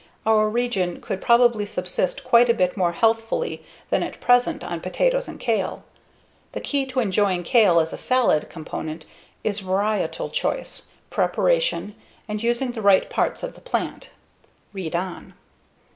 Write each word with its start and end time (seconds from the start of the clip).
Our 0.25 0.49
region 0.49 0.99
could 0.99 1.21
probably 1.21 1.67
subsist 1.67 2.23
quite 2.23 2.49
a 2.49 2.55
bit 2.55 2.75
more 2.75 2.93
healthfully 2.93 3.63
than 3.91 4.01
at 4.01 4.19
present 4.19 4.63
on 4.63 4.79
potatoes 4.81 5.27
and 5.27 5.39
kale. 5.39 5.83
The 6.53 6.59
key 6.59 6.87
to 6.87 6.99
enjoying 6.99 7.43
kale 7.43 7.79
as 7.79 7.93
a 7.93 7.97
salad 7.97 8.49
component 8.49 9.05
is 9.43 9.61
varietal 9.61 10.33
choice, 10.33 10.89
preparation, 11.11 11.93
and 12.27 12.41
using 12.41 12.71
the 12.71 12.81
right 12.81 13.11
parts 13.11 13.43
of 13.43 13.53
the 13.53 13.61
plant. 13.61 14.09
Read 14.73 14.95
on. 14.95 15.35